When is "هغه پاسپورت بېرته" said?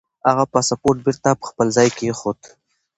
0.29-1.29